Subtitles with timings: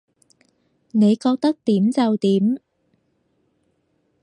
[0.93, 2.57] 你覺得點就點